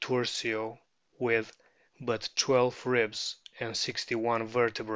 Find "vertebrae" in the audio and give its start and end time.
4.47-4.89